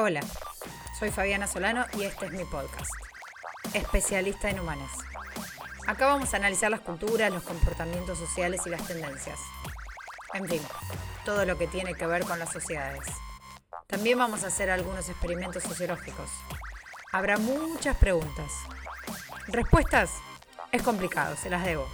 [0.00, 0.20] Hola,
[0.96, 2.88] soy Fabiana Solano y este es mi podcast,
[3.74, 4.92] especialista en humanas.
[5.88, 9.40] Acá vamos a analizar las culturas, los comportamientos sociales y las tendencias.
[10.34, 10.62] En fin,
[11.24, 13.08] todo lo que tiene que ver con las sociedades.
[13.88, 16.30] También vamos a hacer algunos experimentos sociológicos.
[17.10, 18.52] Habrá muchas preguntas.
[19.48, 20.12] Respuestas
[20.70, 21.88] es complicado, se las debo.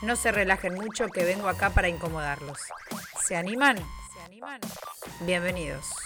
[0.00, 2.58] No se relajen mucho que vengo acá para incomodarlos.
[3.22, 3.76] ¿Se animan?
[4.14, 4.62] ¿Se animan?
[5.20, 6.05] Bienvenidos.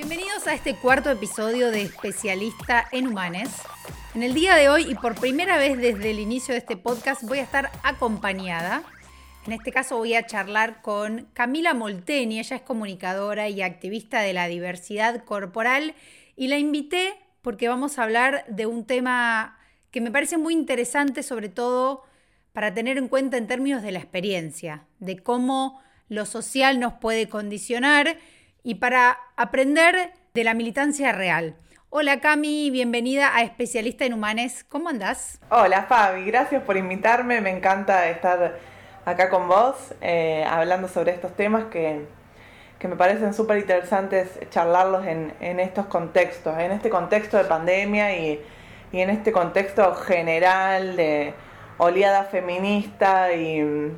[0.00, 3.50] Bienvenidos a este cuarto episodio de Especialista en Humanes.
[4.14, 7.22] En el día de hoy y por primera vez desde el inicio de este podcast
[7.22, 8.82] voy a estar acompañada.
[9.46, 14.32] En este caso voy a charlar con Camila Molteni, ella es comunicadora y activista de
[14.32, 15.94] la diversidad corporal
[16.34, 19.58] y la invité porque vamos a hablar de un tema
[19.90, 22.04] que me parece muy interesante, sobre todo
[22.54, 27.28] para tener en cuenta en términos de la experiencia, de cómo lo social nos puede
[27.28, 28.16] condicionar
[28.62, 31.56] y para aprender de la militancia real.
[31.88, 34.64] Hola Cami, bienvenida a Especialista en Humanes.
[34.64, 35.40] ¿Cómo andás?
[35.50, 37.40] Hola Fabi, gracias por invitarme.
[37.40, 38.58] Me encanta estar
[39.04, 42.06] acá con vos eh, hablando sobre estos temas que,
[42.82, 48.40] me parecen súper interesantes charlarlos en, estos contextos, en este contexto de pandemia y,
[48.92, 51.34] y, en este contexto general de
[51.76, 53.92] oleada feminista y,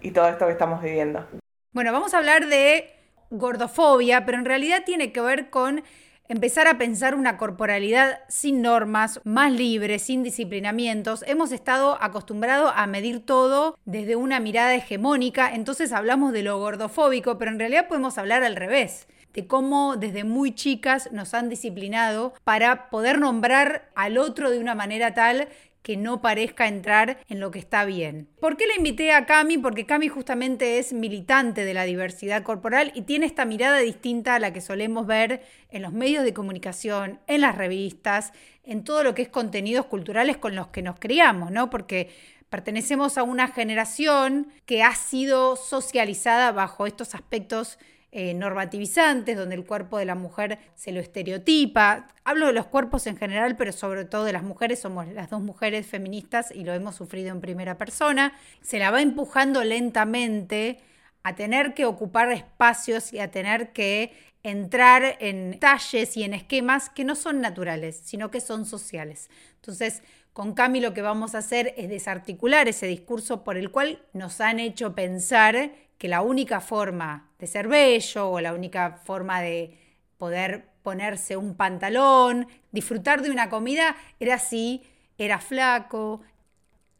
[0.00, 1.26] y todo esto que estamos viviendo.
[1.72, 3.01] Bueno, vamos a hablar de
[3.32, 5.82] gordofobia, pero en realidad tiene que ver con
[6.28, 11.24] empezar a pensar una corporalidad sin normas, más libre, sin disciplinamientos.
[11.26, 17.38] Hemos estado acostumbrados a medir todo desde una mirada hegemónica, entonces hablamos de lo gordofóbico,
[17.38, 22.34] pero en realidad podemos hablar al revés de cómo desde muy chicas nos han disciplinado
[22.44, 25.48] para poder nombrar al otro de una manera tal
[25.82, 28.28] que no parezca entrar en lo que está bien.
[28.40, 29.58] ¿Por qué la invité a Cami?
[29.58, 34.38] Porque Cami justamente es militante de la diversidad corporal y tiene esta mirada distinta a
[34.38, 38.32] la que solemos ver en los medios de comunicación, en las revistas,
[38.64, 41.68] en todo lo que es contenidos culturales con los que nos criamos, ¿no?
[41.68, 42.10] Porque
[42.48, 47.78] pertenecemos a una generación que ha sido socializada bajo estos aspectos
[48.14, 52.08] eh, normativizantes, donde el cuerpo de la mujer se lo estereotipa.
[52.24, 55.40] Hablo de los cuerpos en general, pero sobre todo de las mujeres, somos las dos
[55.40, 58.34] mujeres feministas y lo hemos sufrido en primera persona.
[58.60, 60.80] Se la va empujando lentamente
[61.22, 64.12] a tener que ocupar espacios y a tener que
[64.42, 69.30] entrar en talles y en esquemas que no son naturales, sino que son sociales.
[69.54, 70.02] Entonces,
[70.34, 74.42] con Cami lo que vamos a hacer es desarticular ese discurso por el cual nos
[74.42, 79.78] han hecho pensar que la única forma de ser bello o la única forma de
[80.18, 84.82] poder ponerse un pantalón, disfrutar de una comida, era así,
[85.16, 86.20] era flaco.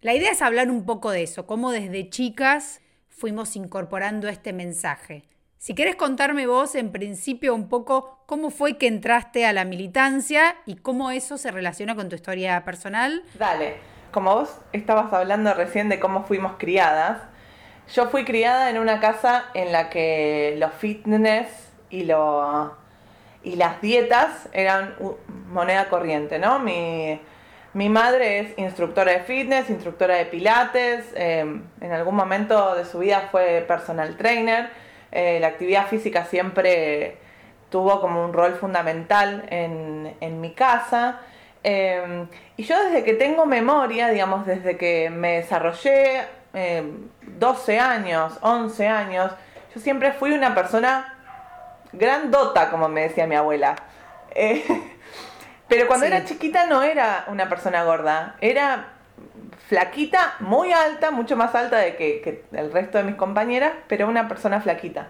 [0.02, 5.24] La idea es hablar un poco de eso, cómo desde chicas fuimos incorporando este mensaje.
[5.58, 10.54] Si querés contarme vos en principio un poco cómo fue que entraste a la militancia
[10.64, 13.24] y cómo eso se relaciona con tu historia personal.
[13.36, 13.78] Dale,
[14.12, 17.31] como vos estabas hablando recién de cómo fuimos criadas,
[17.90, 22.76] yo fui criada en una casa en la que los fitness y, lo,
[23.42, 24.94] y las dietas eran
[25.48, 26.58] moneda corriente, ¿no?
[26.58, 27.20] Mi,
[27.74, 33.28] madre es instructora de fitness, instructora de pilates, em, en algún momento de su vida
[33.30, 34.70] fue personal trainer,
[35.10, 37.16] eh, la actividad física siempre
[37.70, 41.20] tuvo como un rol fundamental en, en mi casa.
[41.62, 46.22] Em, y yo desde que tengo memoria, digamos, desde que me desarrollé
[47.42, 49.32] 12 eh, años, 11 años,
[49.74, 51.18] yo siempre fui una persona
[51.92, 53.74] grandota, como me decía mi abuela.
[54.32, 54.64] Eh,
[55.68, 58.90] pero cuando era chiquita no era una persona gorda, era
[59.66, 64.06] flaquita, muy alta, mucho más alta de que, que, el resto de mis compañeras, pero
[64.06, 65.08] una persona flaquita.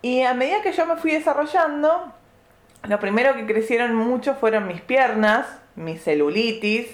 [0.00, 2.14] Y a medida que yo me fui desarrollando,
[2.84, 6.88] lo primero que crecieron mucho fueron mis piernas, mi celulitis,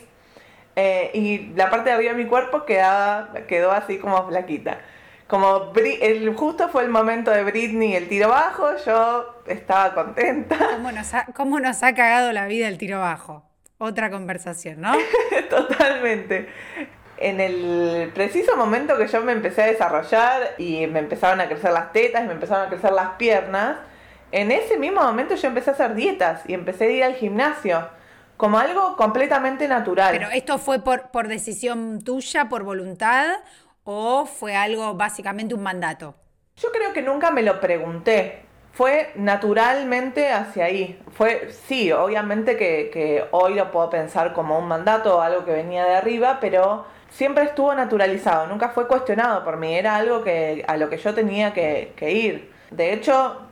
[0.77, 4.79] eh, y la parte de arriba de mi cuerpo quedaba, quedó así como flaquita.
[5.27, 10.57] Como el, justo fue el momento de Britney el tiro bajo, yo estaba contenta.
[10.77, 13.43] ¿Cómo nos ha, cómo nos ha cagado la vida el tiro bajo?
[13.79, 14.93] Otra conversación, ¿no?
[15.51, 16.49] Totalmente.
[17.17, 21.73] En el preciso momento que yo me empecé a desarrollar y me empezaron a crecer
[21.73, 23.77] las tetas y me empezaron a crecer las piernas,
[24.33, 27.89] en ese mismo momento yo empecé a hacer dietas y empecé a ir al gimnasio
[28.37, 30.13] como algo completamente natural.
[30.13, 33.27] Pero esto fue por, por decisión tuya, por voluntad,
[33.85, 36.15] o fue algo básicamente un mandato?
[36.57, 38.43] Yo creo que nunca me lo pregunté.
[38.73, 41.01] Fue naturalmente hacia ahí.
[41.13, 45.53] Fue, sí, obviamente que, que hoy lo puedo pensar como un mandato o algo que
[45.53, 50.65] venía de arriba, pero siempre estuvo naturalizado, nunca fue cuestionado por mí, era algo que,
[50.67, 52.53] a lo que yo tenía que, que ir.
[52.73, 53.43] De hecho,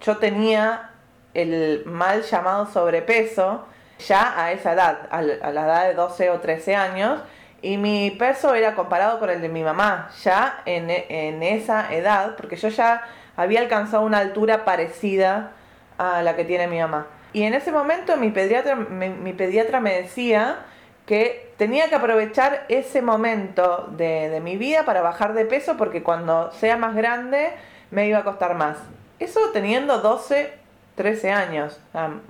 [0.00, 0.90] yo tenía
[1.34, 3.66] el mal llamado sobrepeso
[3.98, 7.20] ya a esa edad, a la edad de 12 o 13 años,
[7.62, 12.36] y mi peso era comparado con el de mi mamá, ya en, en esa edad,
[12.36, 13.02] porque yo ya
[13.36, 15.52] había alcanzado una altura parecida
[15.98, 17.06] a la que tiene mi mamá.
[17.32, 20.58] Y en ese momento mi pediatra, mi, pediatra me decía
[21.04, 26.02] que tenía que aprovechar ese momento de, de, mi vida para bajar de peso porque
[26.02, 27.52] cuando sea más grande
[27.90, 28.76] me iba a costar más.
[29.18, 30.52] Eso teniendo 12,
[30.94, 31.80] 13 años,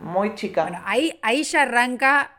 [0.00, 0.62] muy chica.
[0.62, 2.32] Bueno, ahí, ahí ya arranca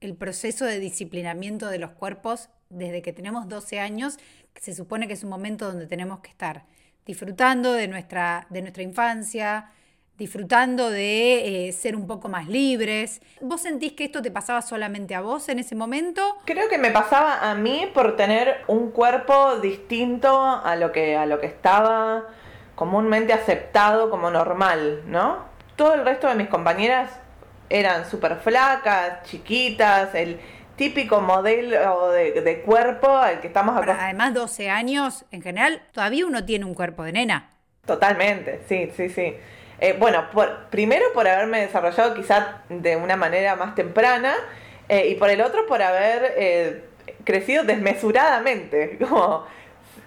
[0.00, 4.18] el proceso de disciplinamiento de los cuerpos desde que tenemos 12 años,
[4.52, 6.64] que se supone que es un momento donde tenemos que estar
[7.06, 9.70] disfrutando de nuestra, de nuestra infancia,
[10.18, 13.22] disfrutando de eh, ser un poco más libres.
[13.40, 16.22] ¿Vos sentís que esto te pasaba solamente a vos en ese momento?
[16.44, 21.24] Creo que me pasaba a mí por tener un cuerpo distinto a lo que, a
[21.24, 22.26] lo que estaba
[22.74, 25.47] comúnmente aceptado como normal, ¿no?
[25.78, 27.08] Todo el resto de mis compañeras
[27.70, 30.40] eran súper flacas, chiquitas, el
[30.74, 34.02] típico modelo de, cuerpo al que estamos acostumbrados.
[34.02, 37.50] Además, 12 años, en general, todavía uno tiene un cuerpo de nena.
[37.86, 39.36] Totalmente, sí, sí, sí.
[39.78, 40.24] Eh, bueno,
[40.68, 44.34] primero por haberme desarrollado quizás de una manera más temprana
[44.88, 46.84] eh, y por el otro por haber eh,
[47.22, 49.46] crecido desmesuradamente, como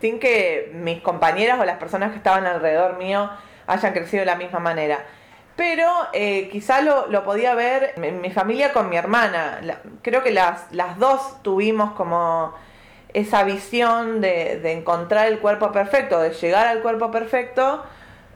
[0.01, 3.29] sin que mis compañeras o las personas que estaban alrededor mío
[3.67, 5.05] hayan crecido de la misma manera.
[5.61, 5.87] Pero
[6.51, 9.61] quizá lo, lo, podía ver en mi familia con mi hermana.
[10.01, 12.55] creo que las, las dos tuvimos como
[13.13, 17.83] esa visión de, de encontrar el cuerpo perfecto, de llegar al cuerpo perfecto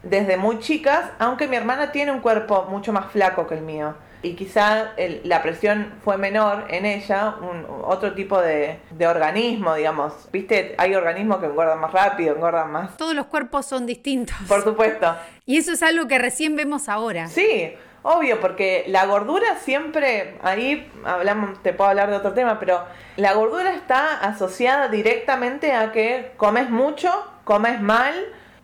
[0.04, 3.96] desde muy chicas, aunque mi hermana tiene un cuerpo mucho más flaco que el mío.
[4.26, 10.14] Y quizá la presión fue menor en ella, un, otro tipo de, de, organismo, digamos.
[10.32, 12.98] Viste, hay organismos que engordan más rápido, engordan más.
[12.98, 14.36] Todos los cuerpos son distintos.
[14.48, 15.16] Por supuesto.
[15.46, 17.28] Y eso es algo que recién vemos ahora.
[17.28, 22.84] Sí, obvio, porque la gordura siempre, ahí hablamos, te puedo hablar de otro tema, pero
[23.18, 27.12] la gordura está asociada directamente a que comes mucho,
[27.44, 28.16] comes mal,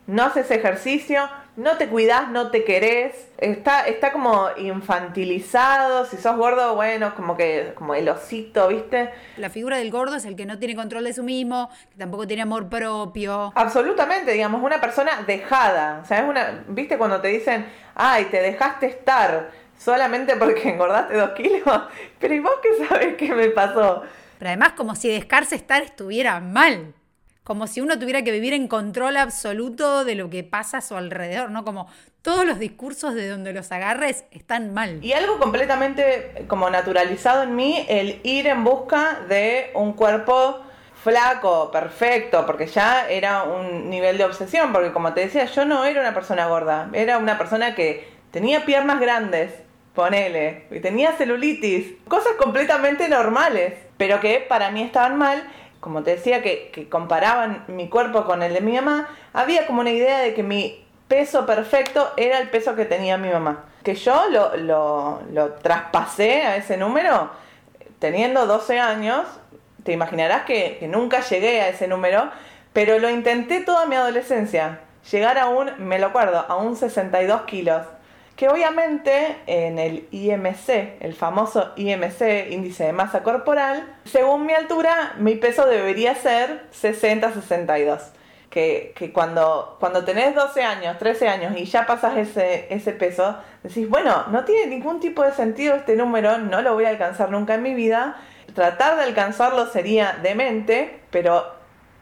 [0.08, 6.38] no haces ejercicio, no te cuidas, no te querés, está, está como infantilizado, si sos
[6.38, 9.10] gordo, bueno, como que como el osito, ¿viste?
[9.38, 12.26] La figura del gordo es el que no tiene control de sí mismo, que tampoco
[12.26, 13.52] tiene amor propio.
[13.56, 17.66] Absolutamente, digamos, una persona dejada, o una, ¿viste cuando te dicen,
[17.96, 21.82] ay, te dejaste estar solamente porque engordaste dos kilos?
[22.20, 24.04] Pero ¿y vos qué sabes qué me pasó?
[24.40, 26.96] Pero además como si dejarse estar estuviera mal
[27.52, 30.96] como si uno tuviera que vivir en control absoluto de lo que pasa a su
[30.96, 31.66] alrededor, ¿no?
[31.66, 31.88] Como
[32.22, 35.04] todos los discursos de donde los agarres están mal.
[35.04, 40.62] Y algo completamente como naturalizado en mí, el ir en busca de un cuerpo
[41.04, 45.84] flaco, perfecto, porque ya era un nivel de obsesión, porque como te decía, yo no
[45.84, 49.52] era una persona gorda, era una persona que tenía piernas grandes,
[49.94, 55.44] ponele, y tenía celulitis, cosas completamente normales, pero que para mí estaban mal
[55.82, 59.90] como te decía, que, comparaban mi cuerpo con el de mi mamá, había como una
[59.90, 63.66] idea de que mi peso perfecto era el peso que tenía mi mamá.
[63.84, 67.32] Que yo lo, traspasé a ese número
[68.00, 69.26] teniendo 12 años,
[69.84, 72.30] te imaginarás que, que, nunca llegué a ese número,
[72.74, 74.80] pero lo intenté toda mi adolescencia.
[75.12, 77.82] Llegar a un, me lo acuerdo, a un 62 kilos
[78.42, 85.14] que obviamente en el IMC, el famoso IMC, índice de masa corporal, según mi altura,
[85.20, 88.00] mi peso debería ser 60-62.
[88.50, 93.38] Que, que, cuando, cuando tenés 12 años, 13 años y ya pasas ese, ese peso,
[93.62, 97.30] decís, bueno, no tiene ningún tipo de sentido este número, no lo voy a alcanzar
[97.30, 98.18] nunca en mi vida.
[98.56, 101.46] Tratar de alcanzarlo sería demente, pero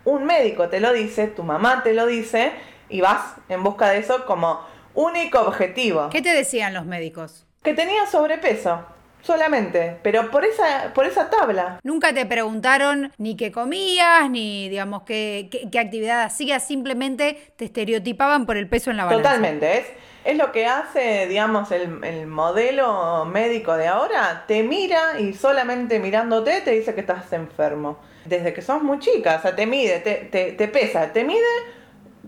[0.05, 2.53] un médico te lo dice, tu mamá te lo dice,
[2.87, 6.09] y vas en busca de eso como único objetivo.
[6.09, 7.45] ¿Qué te decían los médicos?
[7.63, 8.85] Que tenía sobrepeso.
[9.21, 11.79] Solamente, pero por esa, por esa tabla.
[11.83, 18.45] Nunca te preguntaron ni qué comías, ni digamos qué, qué, actividad hacías, simplemente te estereotipaban
[18.45, 19.23] por el peso en la balanza.
[19.23, 19.85] Totalmente, es,
[20.23, 25.99] es lo que hace, digamos, el, el, modelo médico de ahora, te mira y solamente
[25.99, 27.99] mirándote te dice que estás enfermo.
[28.23, 31.39] Desde que sos muy chica, o sea, te mide, te, te, te pesa, te mide,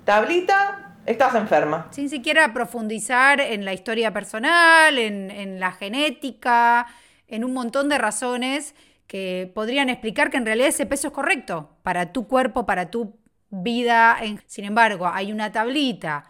[0.04, 1.88] tablita, estás enferma.
[1.92, 6.88] Sin siquiera profundizar en la historia personal, en, la genética,
[7.28, 8.76] en un montón de razones
[9.08, 13.18] que podrían explicar que en realidad ese peso es correcto para tu cuerpo, para tu
[13.50, 14.18] vida.
[14.46, 16.26] Sin embargo, hay una tablita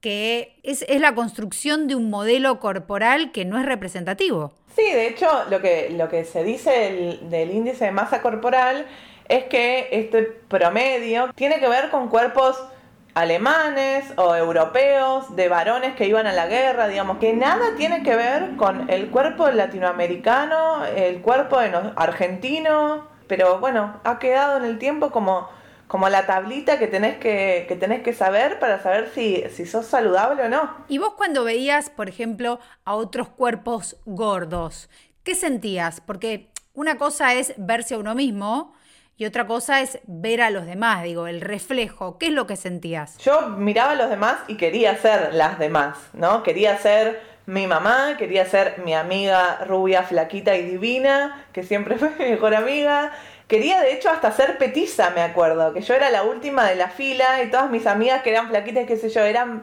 [0.00, 4.52] que es, la construcción de un modelo corporal que no es representativo.
[4.74, 8.86] Sí, de hecho, lo que, lo que se dice del índice de masa corporal
[9.28, 12.56] es que este promedio tiene que ver con cuerpos
[13.16, 18.14] alemanes o europeos, de varones que iban a la guerra, digamos, que nada tiene que
[18.14, 21.56] ver con el cuerpo latinoamericano, el cuerpo
[21.96, 25.48] argentino, pero bueno, ha quedado en el tiempo como,
[25.88, 29.86] como la tablita que tenés que, que tenés que saber para saber si, si sos
[29.86, 30.76] saludable o no.
[30.86, 34.90] ¿Y vos cuando veías, por ejemplo, a otros cuerpos gordos,
[35.22, 36.02] qué sentías?
[36.02, 38.74] Porque una cosa es verse a uno mismo
[39.18, 42.18] y otra cosa es ver a los demás, digo, el reflejo.
[42.18, 43.16] ¿Qué es lo que sentías?
[43.18, 46.42] Yo miraba a los demás y quería ser las demás, ¿no?
[46.42, 52.10] Quería ser mi mamá, quería ser mi amiga rubia, flaquita y divina, que siempre fue
[52.10, 53.12] mi mejor amiga.
[53.48, 56.88] Quería de hecho hasta ser petiza, me acuerdo, que yo era la última de la
[56.88, 59.62] fila y todas mis amigas que eran flaquitas, qué sé yo, eran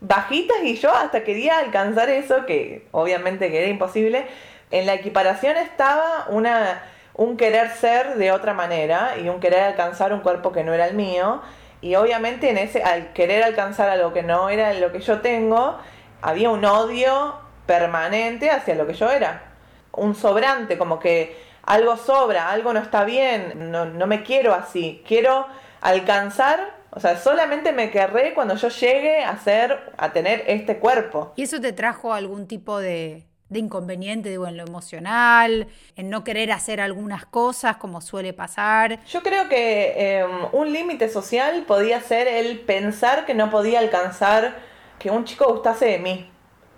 [0.00, 4.26] bajitas y yo hasta quería alcanzar eso, que obviamente que era imposible.
[4.70, 6.82] En la equiparación estaba una
[7.14, 10.86] un querer ser de otra manera y un querer alcanzar un cuerpo que no era
[10.86, 11.42] el mío.
[11.80, 15.78] Y obviamente en ese, al querer alcanzar algo que no era lo que yo tengo,
[16.22, 17.34] había un odio
[17.66, 19.52] permanente hacia lo que yo era.
[19.92, 25.02] Un sobrante, como que algo sobra, algo no está bien, no, no me quiero así.
[25.06, 25.46] Quiero
[25.80, 31.32] alcanzar, o sea, solamente me querré cuando yo llegue a ser, a tener este cuerpo.
[31.36, 36.24] ¿Y eso te trajo algún tipo de, de inconveniente, digo, en lo emocional, en no
[36.24, 39.04] querer hacer algunas cosas como suele pasar.
[39.06, 44.56] Yo creo que em, un límite social podía ser el pensar que no podía alcanzar
[44.98, 46.30] que un chico gustase de mí.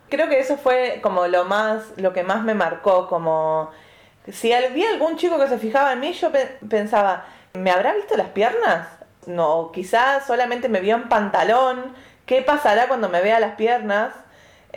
[0.08, 3.70] Creo que eso fue como lo más, lo que más me marcó, como
[4.30, 6.30] si había algún chico que se fijaba en mí, yo
[6.68, 8.88] pensaba, ¿me habrá visto las piernas?
[9.26, 11.94] No, quizás solamente me vio en pantalón.
[12.26, 14.12] ¿Qué pasará cuando me vea las piernas?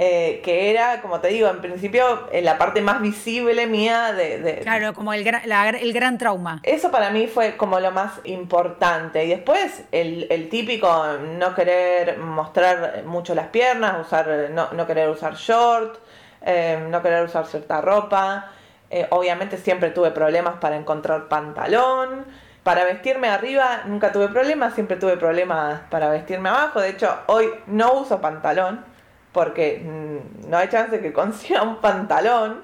[0.01, 4.61] Eh, que era, como te digo, en principio en la parte más visible mía de...
[4.63, 6.61] claro, como el, el gran trauma.
[6.63, 9.25] Eso para mí fue como lo más importante.
[9.25, 11.05] Y después el, típico
[11.37, 15.99] no querer mostrar mucho las piernas, usar, no, querer usar short,
[16.45, 18.53] eh, no querer usar cierta ropa.
[18.89, 22.23] Eh, obviamente siempre tuve problemas para encontrar pantalón.
[22.63, 26.79] Para vestirme arriba nunca tuve problemas, siempre tuve problemas para vestirme abajo.
[26.79, 28.88] De hecho, hoy no uso pantalón
[29.31, 32.63] porque mm, no hay chance de que consiga un pantalón.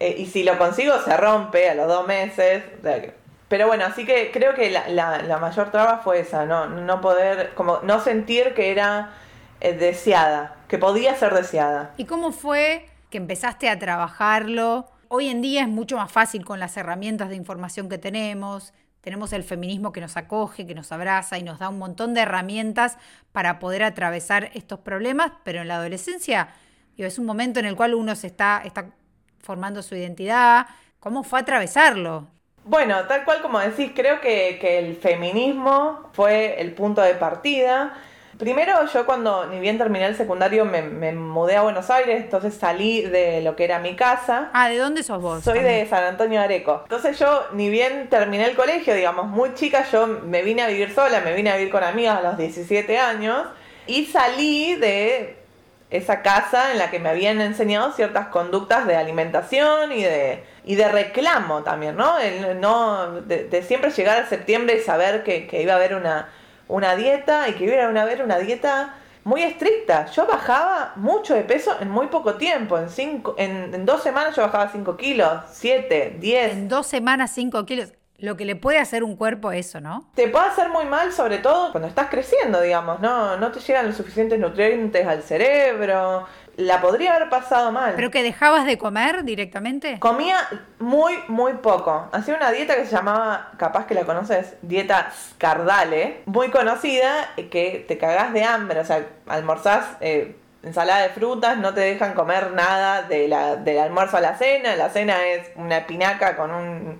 [0.00, 2.62] Eh, y si lo consigo se rompe a los dos meses.
[3.48, 6.66] Pero bueno, así que creo que la, mayor traba fue esa, ¿no?
[6.66, 9.10] no poder, como no sentir que era
[9.60, 11.94] eh, deseada, que podía ser deseada.
[11.96, 14.86] ¿Y cómo fue que empezaste a trabajarlo?
[15.08, 18.74] Hoy en día es mucho más fácil con las herramientas de información que tenemos,
[19.08, 22.20] tenemos el feminismo que nos acoge, que nos abraza y nos da un montón de
[22.20, 22.98] herramientas
[23.32, 26.50] para poder atravesar estos problemas, pero en la adolescencia
[26.94, 28.90] es un momento en el cual uno se está, está
[29.40, 30.66] formando su identidad.
[31.00, 32.28] ¿Cómo fue atravesarlo?
[32.64, 37.94] Bueno, tal cual como decís, creo que, que el feminismo fue el punto de partida.
[38.38, 43.02] Primero yo cuando ni bien terminé el secundario me, mudé a Buenos Aires, entonces salí
[43.02, 44.50] de lo que era mi casa.
[44.52, 45.42] Ah, ¿de dónde sos vos?
[45.42, 46.82] Soy de San Antonio de Areco.
[46.84, 50.94] Entonces yo ni bien terminé el colegio, digamos, muy chica, yo me vine a vivir
[50.94, 53.44] sola, me vine a vivir con amigas a los 17 años
[53.88, 55.36] y salí de
[55.90, 60.76] esa casa en la que me habían enseñado ciertas conductas de alimentación y de, y
[60.76, 62.14] de reclamo también, ¿no?
[62.54, 66.28] no de, siempre llegar a septiembre y saber que iba a haber una
[66.68, 68.94] una dieta y que iba a haber una dieta
[69.24, 70.06] muy estricta.
[70.06, 72.78] Yo bajaba mucho de peso en muy poco tiempo.
[72.78, 76.52] En, cinco, en, dos semanas yo bajaba 5 kilos, 7, 10.
[76.52, 77.92] En dos semanas 5 kilos.
[78.16, 80.10] Lo que le puede hacer un cuerpo eso, ¿no?
[80.14, 83.36] Te puede hacer muy mal, sobre todo cuando estás creciendo, digamos, ¿no?
[83.36, 86.26] No te llegan los suficientes nutrientes al cerebro,
[86.58, 87.94] la podría haber pasado mal.
[87.94, 90.00] ¿Pero que dejabas de comer directamente?
[90.00, 90.36] Comía
[90.80, 92.08] muy, muy poco.
[92.10, 97.84] Hacía una dieta que se llamaba, capaz que la conoces, dieta Scardale, muy conocida, que
[97.86, 100.34] te cagás de hambre, o sea, almorzás eh,
[100.64, 104.74] ensalada de frutas, no te dejan comer nada de la, del almuerzo a la cena,
[104.74, 106.98] la cena es una pinaca con, un,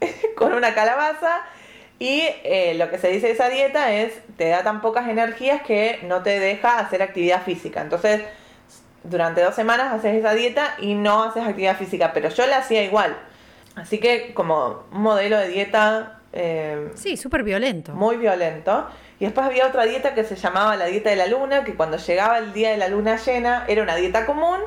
[0.36, 1.42] con una calabaza.
[1.98, 5.62] Y eh, lo que se dice de esa dieta es, te da tan pocas energías
[5.62, 7.82] que no te deja hacer actividad física.
[7.82, 8.22] Entonces,
[9.08, 12.82] durante dos semanas haces esa dieta y no haces actividad física, pero yo la hacía
[12.84, 13.16] igual.
[13.74, 16.20] Así que como un modelo de dieta...
[16.32, 17.92] Eh, sí, súper violento.
[17.92, 18.86] Muy violento.
[19.18, 21.96] Y después había otra dieta que se llamaba la dieta de la luna, que cuando
[21.96, 24.58] llegaba el día de la luna llena era una dieta común,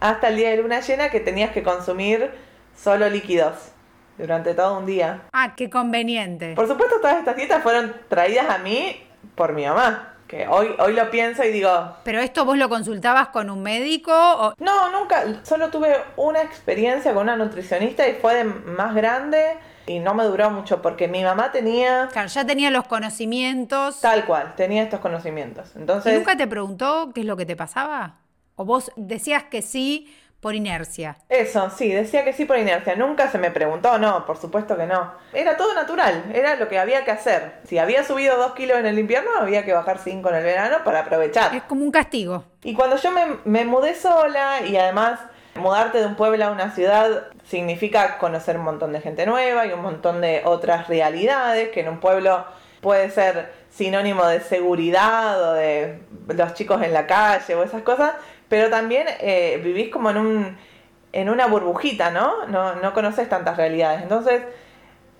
[0.00, 2.30] hasta el día de luna llena que tenías que consumir
[2.76, 3.72] solo líquidos
[4.16, 5.22] durante todo un día.
[5.32, 6.54] Ah, qué conveniente.
[6.54, 9.02] Por supuesto, todas estas dietas fueron traídas a mí
[9.34, 11.96] por mi mamá que hoy, hoy lo pienso y digo...
[12.04, 14.12] ¿Pero esto vos lo consultabas con un médico?
[14.14, 14.54] O...
[14.58, 15.24] No, nunca.
[15.42, 19.58] Solo tuve una experiencia con una nutricionista y fue de más grande.
[19.88, 22.08] y no me duró mucho porque mi mamá tenía...
[22.12, 24.00] Claro, ya tenía los conocimientos.
[24.00, 25.74] Tal cual, tenía estos conocimientos.
[25.74, 26.12] Entonces...
[26.12, 28.20] ¿Y nunca te preguntó qué es lo que te pasaba?
[28.54, 31.16] ¿O vos decías que sí por inercia?
[31.28, 32.96] Eso, sí, decía que sí por inercia.
[32.96, 35.12] Nunca se me preguntó, no, por supuesto que no.
[35.32, 37.60] Era todo natural, era lo que había que hacer.
[37.64, 40.78] Si había subido dos kilos en el invierno, había que bajar cinco en el verano
[40.84, 41.54] para aprovechar.
[41.54, 42.44] Es como un castigo.
[42.62, 45.20] Y cuando yo me, me mudé sola y además
[45.56, 49.72] mudarte de un pueblo a una ciudad significa conocer un montón de gente nueva y
[49.72, 52.44] un montón de otras realidades que en un pueblo
[52.80, 58.12] puede ser sinónimo de seguridad o de los chicos en la calle o esas cosas,
[58.50, 60.58] pero también eh, vivís como en, un,
[61.12, 62.46] en una burbujita, ¿no?
[62.48, 62.74] ¿no?
[62.74, 64.02] No conoces tantas realidades.
[64.02, 64.42] Entonces,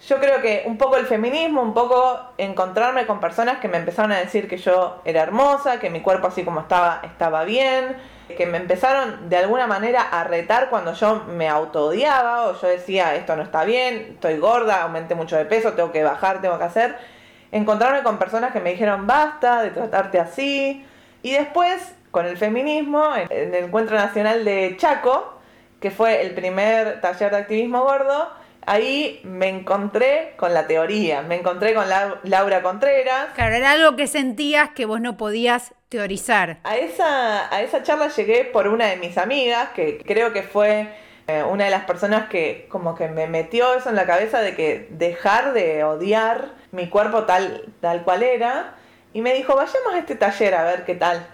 [0.09, 4.11] yo creo que un poco el feminismo, un poco encontrarme con personas que me empezaron
[4.11, 7.97] a decir que yo era hermosa, que mi cuerpo así como estaba estaba bien,
[8.37, 13.15] que me empezaron de alguna manera a retar cuando yo me autoodiaba o yo decía
[13.15, 16.65] esto no está bien, estoy gorda, aumenté mucho de peso, tengo que bajar, tengo que
[16.65, 16.97] hacer.
[17.53, 20.85] Encontrarme con personas que me dijeron basta de tratarte así.
[21.23, 25.41] Y después, con el feminismo, en el Encuentro Nacional de Chaco,
[25.81, 28.31] que fue el primer taller de activismo gordo,
[28.67, 31.87] ahí me encontré con la teoría, me encontré con
[32.25, 33.29] Laura Contreras.
[33.35, 36.59] Claro, era algo que sentías que vos no podías teorizar.
[36.65, 40.89] A esa, a esa charla llegué por una de mis amigas, que creo que fue
[41.27, 44.55] eh, una de las personas que como que me metió eso en la cabeza de
[44.55, 48.75] que dejar de odiar mi cuerpo tal, tal cual era,
[49.13, 51.27] y me dijo, vayamos a este taller a ver qué tal.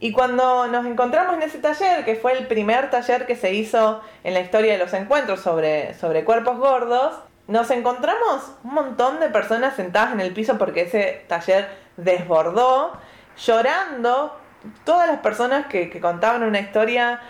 [0.00, 4.00] Y cuando nos encontramos en ese taller, que fue el primer taller que se hizo
[4.22, 7.14] en la historia de los encuentros sobre, sobre cuerpos gordos,
[7.48, 12.92] nos encontramos un montón de personas sentadas en el piso porque ese taller desbordó,
[13.36, 14.38] llorando.
[14.84, 17.20] Todas las personas que, que contaban una historia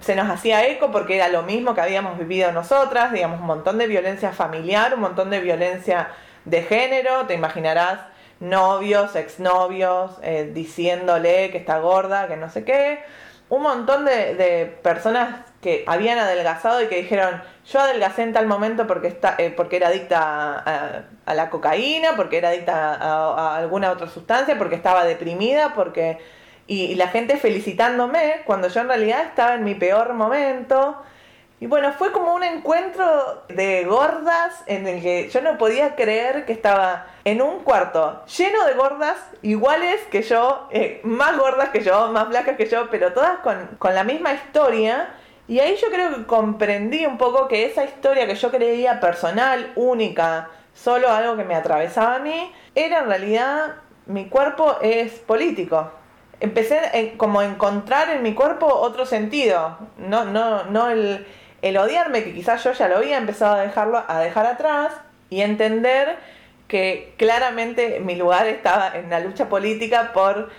[0.00, 3.78] se nos hacía eco porque era lo mismo que habíamos vivido nosotras, digamos, un montón
[3.78, 6.08] de violencia familiar, un montón de violencia
[6.44, 8.00] de género, te imaginarás
[8.42, 13.02] novios, exnovios, eh, diciéndole que está gorda, que no sé qué.
[13.48, 18.86] Un montón de, personas que habían adelgazado y que dijeron, yo adelgacé en tal momento
[18.86, 24.08] porque, está, eh, porque era adicta a, la cocaína, porque era adicta a, alguna otra
[24.08, 26.18] sustancia, porque estaba deprimida, porque...
[26.66, 31.02] y la gente felicitándome cuando yo en realidad estaba en mi peor momento.
[31.62, 36.44] Y bueno, fue como un encuentro de gordas en el que yo no podía creer
[36.44, 41.80] que estaba en un cuarto lleno de gordas iguales que yo, eh, más gordas que
[41.80, 45.14] yo, más blancas que yo, pero todas con, con la misma historia.
[45.46, 49.70] Y ahí yo creo que comprendí un poco que esa historia que yo creía personal,
[49.76, 55.92] única, solo algo que me atravesaba a mí, era en realidad mi cuerpo es político.
[56.40, 61.24] Empecé como a encontrar en mi cuerpo otro sentido, no, no, no el
[61.62, 64.92] el odiarme, que quizás yo ya lo había empezado a dejarlo, a dejar atrás,
[65.30, 66.16] y entender
[66.68, 70.50] que claramente mi lugar estaba en la lucha política por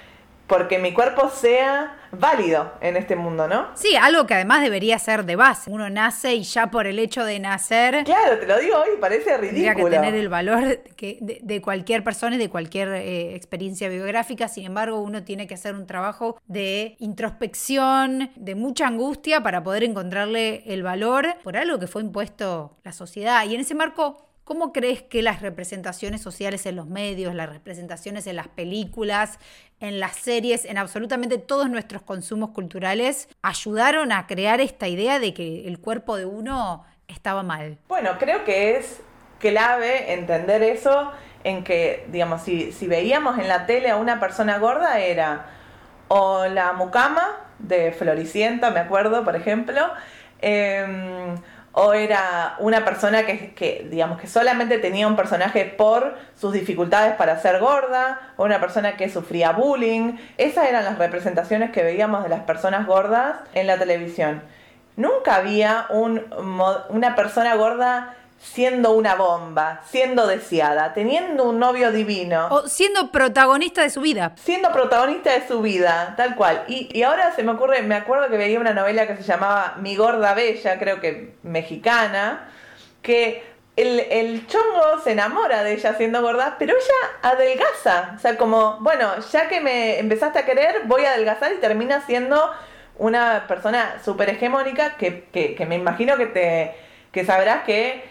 [0.47, 3.67] porque mi cuerpo sea válido en este mundo, ¿no?
[3.75, 5.71] Sí, algo que además debería ser de base.
[5.71, 8.03] Uno nace y ya por el hecho de nacer...
[8.03, 9.73] Claro, te lo digo hoy, parece ridículo.
[9.73, 14.47] Tendría que tener el valor que, de, cualquier persona y de cualquier eh, experiencia biográfica.
[14.47, 19.83] Sin embargo, uno tiene que hacer un trabajo de introspección, de mucha angustia para poder
[19.83, 23.45] encontrarle el valor por algo que fue impuesto la sociedad.
[23.45, 28.27] Y en ese marco ¿Cómo crees que las representaciones sociales en los medios, las representaciones
[28.27, 29.39] en las películas,
[29.79, 35.33] en las series, en absolutamente todos nuestros consumos culturales, ayudaron a crear esta idea de
[35.33, 37.77] que el cuerpo de uno estaba mal?
[37.87, 39.01] Bueno, creo que es
[39.39, 41.11] clave entender eso
[41.45, 45.45] en que, digamos, si, veíamos en la tele a una persona gorda era
[46.09, 49.81] o la mucama de Floricienta, me acuerdo, por ejemplo,
[50.41, 51.35] em,
[51.73, 57.39] o era una persona que, digamos, que solamente tenía un personaje por sus dificultades para
[57.39, 60.17] ser gorda, o una persona que sufría bullying.
[60.37, 64.43] Esas eran las representaciones que veíamos de las personas gordas en la televisión.
[64.95, 66.23] Nunca había un,
[66.89, 72.49] una persona gorda siendo una bomba, siendo deseada, teniendo un novio divino.
[72.51, 74.33] O siendo protagonista de su vida.
[74.35, 76.65] Siendo protagonista de su vida, tal cual.
[76.67, 79.95] Y, ahora se me ocurre, me acuerdo que veía una novela que se llamaba Mi
[79.95, 82.49] Gorda Bella, creo que mexicana,
[83.01, 83.43] que
[83.77, 88.13] el, el, chongo se enamora de ella siendo gorda, pero ella adelgaza.
[88.17, 92.01] O sea, como, bueno, ya que me empezaste a querer, voy a adelgazar y termina
[92.01, 92.51] siendo
[92.97, 96.75] una persona súper hegemónica que, que, que me imagino que te
[97.13, 98.03] que sabrás que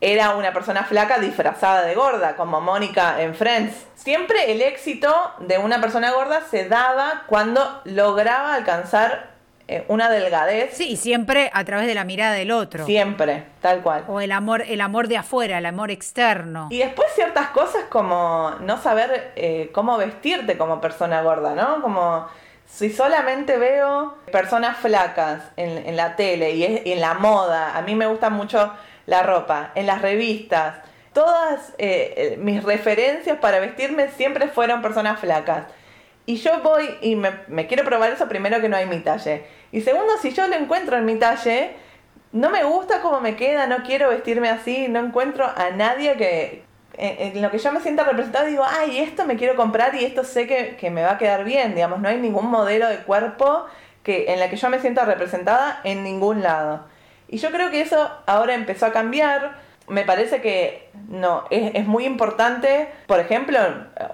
[0.00, 3.86] era una persona flaca disfrazada de gorda, como Mónica en Friends.
[3.94, 9.34] Siempre el éxito de una persona gorda se daba cuando lograba alcanzar
[9.66, 10.76] eh, una delgadez.
[10.76, 12.84] Sí, y siempre a través de la mirada del otro.
[12.84, 14.04] Siempre, tal cual.
[14.08, 16.68] O el amor, el amor de afuera, el amor externo.
[16.70, 21.80] Y después ciertas cosas como no saber eh, cómo vestirte como persona gorda, ¿no?
[21.80, 22.26] Como
[22.66, 28.06] si solamente veo personas flacas en, la tele y, en la moda, a mí me
[28.06, 28.72] gusta mucho
[29.06, 30.76] la ropa, en las revistas,
[31.12, 35.64] todas eh, mis referencias para vestirme siempre fueron personas flacas.
[36.26, 39.44] Y yo voy y me, quiero probar eso primero que no hay mi talle.
[39.72, 41.72] Y segundo, si yo lo encuentro en mi talle,
[42.32, 46.64] no me gusta cómo me queda, no quiero vestirme así, no encuentro a nadie que
[46.96, 50.24] en, lo que yo me sienta representada digo, ay, esto me quiero comprar y esto
[50.24, 53.66] sé que, que, me va a quedar bien, digamos, no hay ningún modelo de cuerpo
[54.02, 56.86] que, en la que yo me sienta representada en ningún lado.
[57.34, 59.56] Y yo creo que eso ahora empezó a cambiar
[59.88, 63.58] me parece que no, es, muy importante, por ejemplo,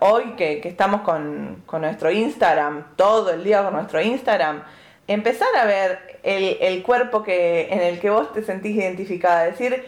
[0.00, 4.62] hoy que, estamos con, nuestro Instagram, todo el día con nuestro Instagram,
[5.06, 9.84] empezar a ver el, cuerpo que, en el que vos te sentís identificada, decir,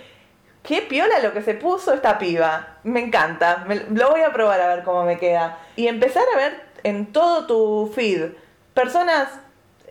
[0.63, 4.69] qué piola lo que se puso esta piba, me encanta, lo voy a probar a
[4.69, 5.59] ver cómo me queda.
[5.75, 8.33] Y empezar a ver en todo tu feed
[8.75, 9.29] personas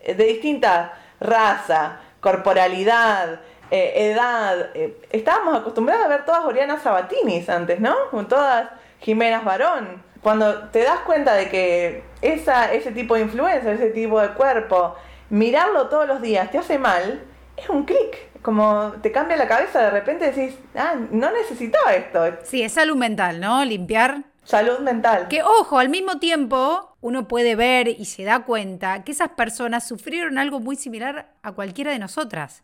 [0.06, 4.70] de distinta raza, corporalidad, eh, edad.
[4.74, 7.96] Eh, estábamos acostumbrados a ver todas Oriana Sabatinis antes, ¿no?
[8.12, 10.02] Con todas Jimenas Barón.
[10.22, 14.96] Cuando te das cuenta de que esa, ese tipo de influencia, ese tipo de cuerpo,
[15.30, 17.24] mirarlo todos los días te hace mal,
[17.58, 18.30] es un clic.
[18.42, 22.24] Como te cambia la cabeza, de repente decís, ah, no necesitaba esto.
[22.44, 23.64] Sí, es salud mental, ¿no?
[23.66, 24.31] Limpiar.
[24.52, 25.30] Salud mental.
[25.30, 29.88] Que ojo, al mismo tiempo uno puede ver y se da cuenta que esas personas
[29.88, 32.62] sufrieron algo muy similar a cualquiera de nosotras.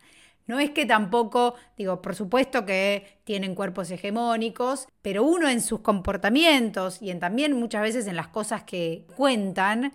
[0.47, 5.79] No es que tampoco, digo, por supuesto que tienen cuerpos hegemónicos, pero uno en sus
[5.79, 9.93] comportamientos y en también muchas veces en las cosas que cuentan,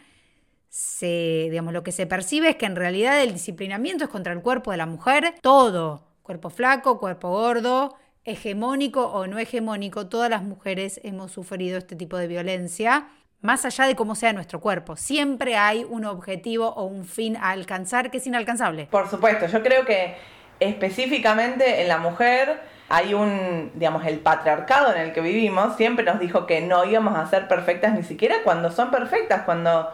[0.71, 4.41] se, digamos, lo que se percibe es que en realidad el disciplinamiento es contra el
[4.41, 10.43] cuerpo de la mujer, todo, cuerpo flaco, cuerpo gordo, hegemónico o no hegemónico, todas las
[10.43, 13.09] mujeres hemos sufrido este tipo de violencia,
[13.41, 14.97] más allá de cómo sea nuestro cuerpo.
[14.97, 18.87] Siempre hay un objetivo o un fin a alcanzar que es inalcanzable.
[18.91, 20.15] Por supuesto, yo creo que
[20.61, 26.21] específicamente en la mujer hay un, digamos, el patriarcado en el que vivimos siempre nos
[26.21, 29.91] dijo que no íbamos a ser perfectas ni siquiera cuando son perfectas, cuando,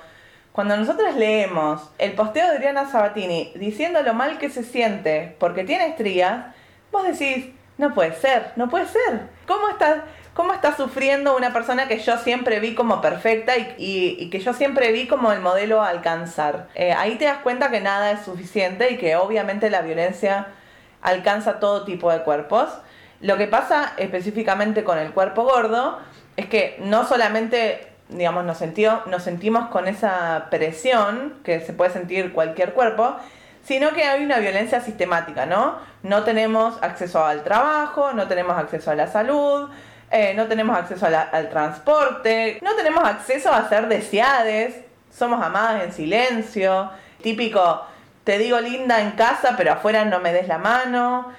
[0.52, 5.64] cuando nosotros leemos el posteo de Adriana Sabatini diciendo lo mal que se siente porque
[5.64, 6.46] tiene estrías,
[6.90, 7.46] vos decís,
[7.78, 9.20] no puede ser, no puede ser.
[9.46, 14.40] ¿Cómo está, cómo está sufriendo una persona que yo siempre vi como perfecta y, que
[14.40, 16.68] yo siempre vi como el modelo a alcanzar?
[16.74, 20.48] Eh, ahí te das cuenta que nada es suficiente y que obviamente la violencia
[21.02, 22.68] alcanza todo tipo de cuerpos.
[23.20, 25.98] Lo que pasa específicamente con el cuerpo gordo
[26.36, 28.60] es que no solamente, digamos, nos,
[29.06, 33.16] nos sentimos con esa presión que se puede sentir cualquier cuerpo,
[33.68, 35.76] sino que hay una violencia sistemática, ¿no?
[36.02, 39.68] No tenemos acceso al trabajo, no tenemos acceso a la salud,
[40.11, 44.74] eh, no tenemos acceso al transporte, no tenemos acceso a ser deseades,
[45.14, 46.90] somos amadas en silencio,
[47.22, 47.85] típico
[48.24, 51.31] te digo linda en casa, pero afuera no me des la mano.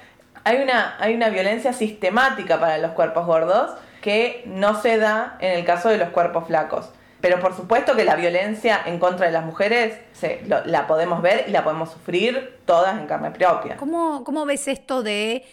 [0.44, 3.72] Hay una, hay una violencia sistemática para los cuerpos gordos
[4.04, 6.92] que no se da en el caso de los cuerpos flacos.
[7.22, 11.46] Pero por supuesto que la violencia en contra de las mujeres se, la podemos ver
[11.48, 13.78] y la podemos sufrir todas en carne propia.
[13.78, 15.44] ¿Cómo, ¿Cómo ves esto de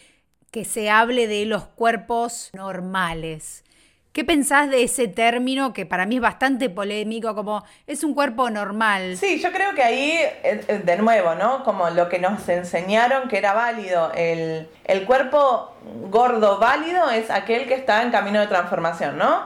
[0.50, 3.64] que se hable de los cuerpos normales?
[4.16, 8.48] ¿Qué pensás de ese término que para mí es bastante polémico, como es un cuerpo
[8.48, 9.18] normal?
[9.18, 11.62] Sí, yo creo que ahí, eh, eh, de nuevo, ¿no?
[11.64, 14.70] Como lo que nos enseñaron que era válido, el,
[15.06, 15.74] cuerpo
[16.08, 19.42] gordo válido es aquel que está en camino de transformación, ¿no?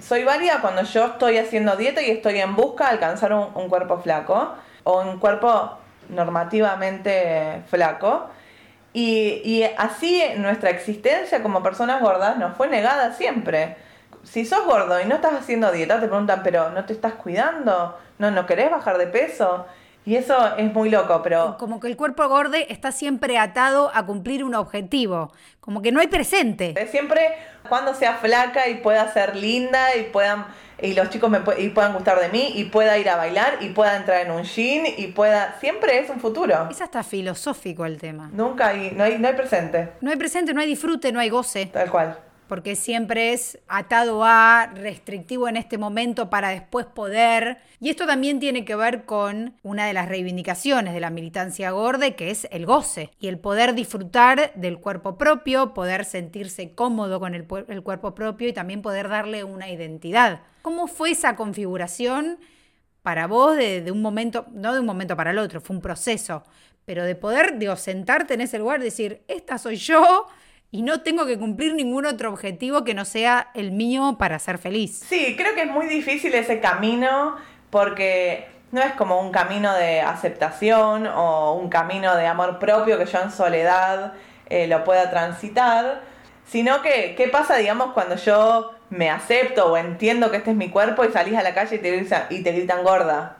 [0.00, 3.98] Soy válida cuando yo estoy haciendo dieta y estoy en busca de alcanzar un, cuerpo
[3.98, 4.54] flaco
[4.84, 8.28] o un cuerpo normativamente flaco.
[8.92, 13.76] Y, y, así nuestra existencia como personas gordas nos fue negada siempre
[14.22, 17.98] si sos gordo y no estás haciendo dieta, te preguntan, pero ¿no te estás cuidando?
[18.18, 19.66] ¿No, no querés bajar de peso?
[20.04, 21.56] Y eso es muy loco, pero...
[21.58, 26.00] Como que el cuerpo gordo está siempre atado a cumplir un objetivo, como que no
[26.00, 26.74] hay presente.
[26.90, 27.20] Siempre
[27.68, 30.46] cuando sea flaca y pueda ser linda y puedan
[30.80, 33.68] y los chicos me y puedan gustar de mí y pueda ir a bailar y
[33.68, 36.66] pueda entrar en un jean y pueda siempre es un futuro.
[36.68, 38.30] Es hasta filosófico el tema.
[38.32, 39.92] Nunca hay no hay no hay presente.
[40.00, 41.66] No hay presente, no hay disfrute, no hay goce.
[41.66, 42.18] Tal cual
[42.52, 47.56] porque siempre es atado a, restrictivo en este momento para después poder.
[47.80, 52.10] Y esto también tiene que ver con una de las reivindicaciones de la militancia gorda,
[52.10, 57.34] que es el goce y el poder disfrutar del cuerpo propio, poder sentirse cómodo con
[57.34, 60.42] el, cuerpo propio y también poder darle una identidad.
[60.60, 62.38] ¿Cómo fue esa configuración?
[63.00, 66.44] para vos de, un momento, no de un momento para el otro, fue un proceso,
[66.84, 70.28] pero de poder, digo, sentarte en ese lugar y decir, esta soy yo
[70.72, 74.56] y no tengo que cumplir ningún otro objetivo que no sea el mío para ser
[74.56, 75.04] feliz.
[75.06, 77.36] Sí, creo que es muy difícil ese camino
[77.68, 83.04] porque no es como un camino de aceptación o un camino de amor propio que
[83.04, 84.14] yo en soledad
[84.48, 86.00] eh, lo pueda transitar,
[86.46, 90.70] sino que qué pasa, digamos, cuando yo me acepto o entiendo que este es mi
[90.70, 93.36] cuerpo y salís a la calle y te, gritan, y te gritan gorda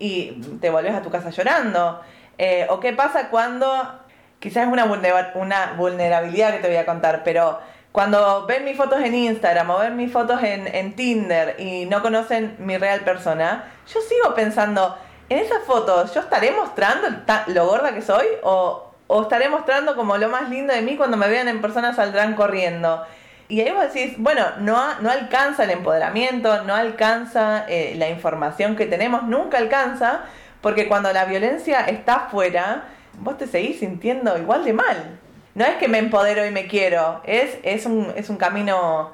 [0.00, 2.00] y te volvés a tu casa llorando.
[2.38, 4.00] Eh, o qué pasa cuando,
[4.46, 7.58] quizás es una, vulnerabilidad que te voy a contar, pero
[7.90, 12.54] cuando ven mis fotos en Instagram o ven mis fotos en, Tinder y no conocen
[12.60, 14.96] mi real persona, yo sigo pensando,
[15.28, 17.08] en esas fotos yo estaré mostrando
[17.48, 21.16] lo gorda que soy o, o estaré mostrando como lo más lindo de mí cuando
[21.16, 23.04] me vean en persona saldrán corriendo.
[23.48, 28.76] Y ahí vos decís, bueno, no, no alcanza el empoderamiento, no alcanza eh, la información
[28.76, 30.20] que tenemos, nunca alcanza,
[30.60, 32.84] porque cuando la violencia está afuera,
[33.20, 35.18] vos te seguís sintiendo igual de mal.
[35.54, 39.12] No es que me empodero y me quiero, es, es, un, es un camino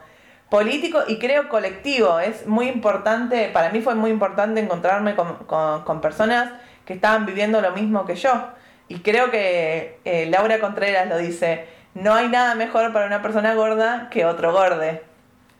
[0.50, 2.18] político y creo colectivo.
[2.18, 6.52] Es muy importante, para mí fue muy importante encontrarme con, con personas
[6.84, 8.52] que estaban viviendo lo mismo que yo
[8.92, 13.54] y creo que eh, Laura Contreras lo dice, no hay nada mejor para una persona
[13.54, 15.02] gorda que otro gorde.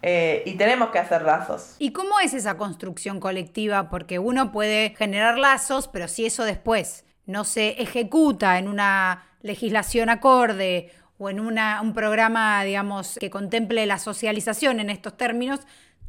[0.02, 1.76] Eh, y tenemos que hacer lazos.
[1.78, 3.88] ¿Y cómo es esa construcción colectiva?
[3.88, 10.08] Porque uno puede generar lazos, pero si eso después no se ejecuta en una legislación
[10.08, 15.61] acorde o en una, un programa, digamos, que contemple la socialización en estos términos,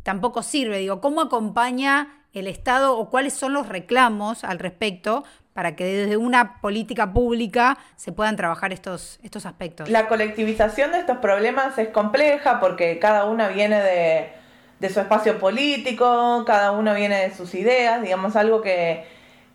[0.03, 0.79] tampoco sirve.
[0.79, 5.23] Digo, ¿cómo acompaña el Estado o cuáles son los reclamos al respecto
[5.53, 9.87] para que desde una política pública se puedan trabajar estos, estos aspectos.
[9.89, 13.79] La colectivización de estos problemas es compleja porque cada una viene
[14.79, 19.05] de, su espacio político, cada uno viene de sus ideas, digamos algo que,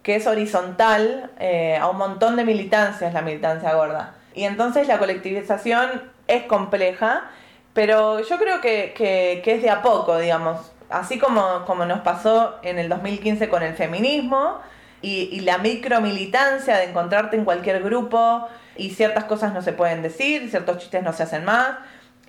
[0.04, 4.14] es horizontal eh, a un montón de militancias, la militancia gorda.
[4.34, 7.30] Y entonces la colectivización es compleja,
[7.74, 10.72] pero yo creo que, que, que es de a poco, digamos.
[10.88, 14.61] Así como, como nos pasó en el 2015 con el feminismo,
[15.02, 20.50] y, la micromilitancia de encontrarte en cualquier grupo y ciertas cosas no se pueden decir,
[20.50, 21.76] ciertos chistes no se hacen más.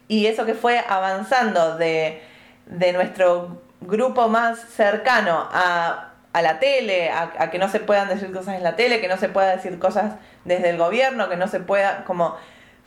[0.08, 2.21] Y eso que fue avanzando de,
[2.93, 8.63] nuestro grupo más cercano a, la tele, a, que no se puedan decir cosas en
[8.63, 10.13] la tele, que no se pueda decir cosas
[10.45, 12.37] desde el gobierno, que no se pueda, como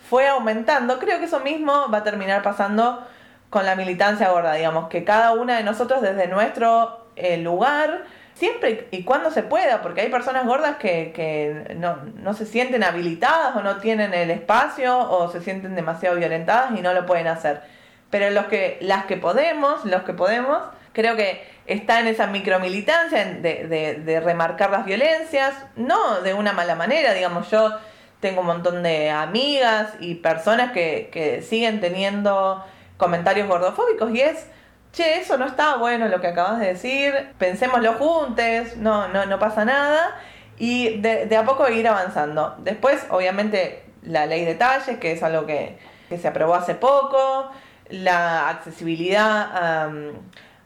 [0.08, 3.06] fue aumentando, creo que eso mismo va a terminar pasando
[3.50, 8.88] con la militancia gorda, digamos, que cada una de nosotros desde nuestro eh, lugar, siempre
[8.90, 13.76] y cuando se pueda, porque hay personas gordas que, no, se sienten habilitadas o no
[13.76, 17.60] tienen el espacio o se sienten demasiado violentadas y no lo pueden hacer.
[18.08, 20.58] Pero los que, las que podemos, los que podemos,
[20.92, 26.74] creo que está en esa micromilitancia de, de, remarcar las violencias, no de una mala
[26.74, 27.78] manera, digamos, yo
[28.20, 32.64] tengo un montón de amigas y personas que, que siguen teniendo
[32.96, 34.46] comentarios gordofóbicos y es
[34.92, 39.38] che, eso no está bueno lo que acabas de decir, pensémoslo juntos, no, no, no
[39.38, 40.16] pasa nada,
[40.58, 42.54] y de, a poco ir avanzando.
[42.58, 45.78] Después, obviamente, la ley de talles, que es algo que,
[46.20, 47.50] se aprobó hace poco,
[47.88, 49.88] la accesibilidad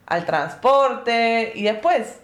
[0.06, 2.20] al transporte, y después,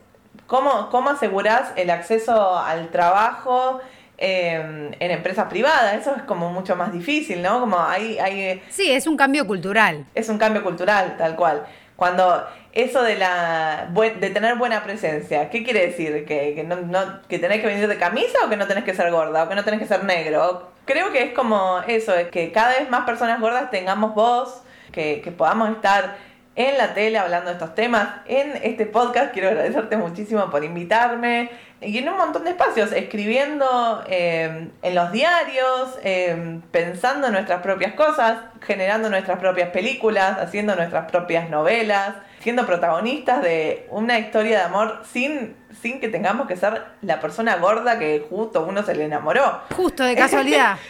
[0.47, 3.81] ¿cómo, cómo asegurás el acceso al trabajo?
[4.25, 5.95] Em, en empresas privadas.
[6.01, 7.59] Eso es como mucho más difícil, ¿no?
[7.59, 8.63] Como hay, hay...
[8.69, 10.07] Sí, es un cambio cultural.
[10.15, 11.67] Es un cambio cultural, tal cual.
[11.97, 16.25] Cuando eso de la de tener buena presencia, ¿qué quiere decir?
[16.25, 19.11] ¿Que, que, no, ¿Que tenés que venir de camisa o que no tenés que ser
[19.11, 20.71] gorda o que no tenés que ser negro?
[20.85, 25.21] Creo que es como eso, es que cada vez más personas gordas tengamos voz, que,
[25.21, 26.17] que podamos estar
[26.55, 29.33] en la tele hablando de estos temas, en este podcast.
[29.33, 31.51] Quiero agradecerte muchísimo por invitarme
[31.85, 37.95] y en un montón de espacios, escribiendo eh, en los diarios, eh, pensando nuestras propias
[37.95, 44.65] cosas, generando nuestras propias películas, haciendo nuestras propias novelas, siendo protagonistas de una historia de
[44.65, 49.05] amor sin, sin que tengamos que ser la persona gorda que justo uno se le
[49.05, 49.63] enamoró.
[49.75, 50.77] Justo de casualidad.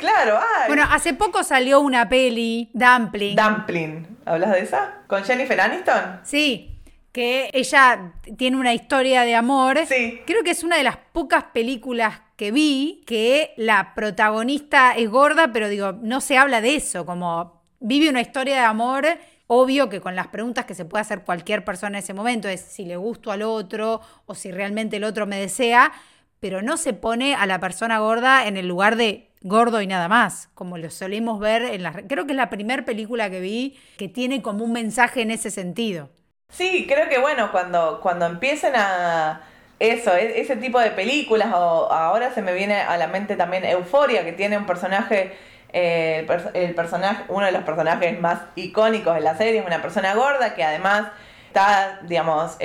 [0.00, 0.68] Claro, ay.
[0.68, 3.36] Bueno, hace poco salió una peli, Dumpling.
[3.36, 4.06] Dumpling.
[4.30, 5.02] ¿Hablas de esa?
[5.08, 6.20] ¿Con Jennifer Aniston?
[6.22, 6.78] Sí,
[7.10, 9.80] que ella tiene una historia de amor.
[9.88, 10.20] Sí.
[10.24, 15.50] Creo que es una de las pocas películas que vi que la protagonista es gorda,
[15.52, 19.04] pero digo, no se habla de eso, como vive una historia de amor.
[19.48, 22.60] Obvio que con las preguntas que se puede hacer cualquier persona en ese momento es
[22.60, 25.90] si le gusto al otro o si realmente el otro me desea,
[26.38, 30.08] pero no se pone a la persona gorda en el lugar de gordo y nada
[30.08, 31.92] más, como lo solemos ver en la...
[31.92, 35.50] Creo que es la primera película que vi que tiene como un mensaje en ese
[35.50, 36.10] sentido.
[36.50, 39.42] Sí, creo que bueno, cuando, cuando empiecen a
[39.80, 43.64] eso, e, ese tipo de películas, o ahora se me viene a la mente también
[43.64, 45.32] Euforia, que tiene un personaje,
[45.72, 50.14] eh, el, personaje, uno de los personajes más icónicos de la serie, es una persona
[50.14, 51.08] gorda que además
[51.48, 52.56] está, digamos,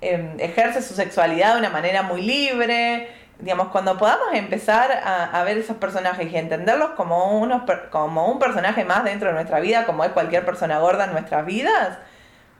[0.00, 3.08] em, ejerce su sexualidad de una manera muy libre.
[3.38, 8.38] Digamos, cuando podamos empezar a, a ver esos personajes y entenderlos como, unos, como un
[8.38, 11.98] personaje más dentro de nuestra vida, como es cualquier persona gorda en nuestras vidas,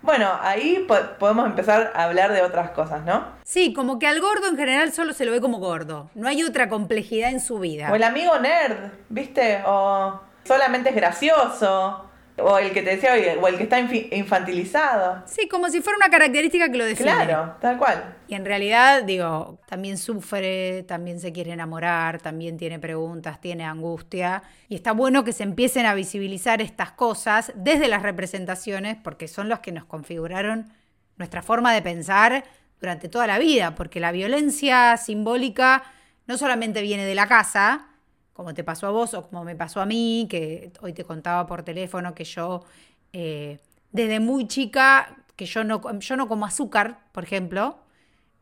[0.05, 0.87] bueno, ahí
[1.19, 3.25] podemos empezar a hablar de otras cosas, ¿no?
[3.43, 6.11] Sí, como que al gordo en general solo se lo ve como gordo.
[6.15, 7.91] No hay otra complejidad en su vida.
[7.91, 9.63] O el amigo nerd, ¿viste?
[9.65, 12.05] O solamente es gracioso.
[12.37, 15.23] O el que te decía, o el que está infantilizado.
[15.25, 17.13] Sí, como si fuera una característica que lo define.
[17.13, 18.17] Claro, tal cual.
[18.27, 24.43] Y en realidad, digo, también sufre, también se quiere enamorar, también tiene preguntas, tiene angustia.
[24.69, 29.49] Y está bueno que se empiecen a visibilizar estas cosas desde las representaciones, porque son
[29.49, 30.73] los que nos configuraron
[31.17, 32.45] nuestra forma de pensar
[32.81, 35.85] durante toda la vida, porque la violencia simbólica
[36.27, 37.87] no solamente viene de la casa,
[38.35, 41.47] como te pasó a vos o como me pasó a mí, que hoy te contaba
[41.47, 42.65] por teléfono que yo
[43.13, 43.59] eh,
[43.93, 47.79] desde muy chica, que yo no, yo no como azúcar, por ejemplo,